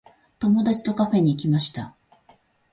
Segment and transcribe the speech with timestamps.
[0.39, 1.95] 友達とカフェに行きました。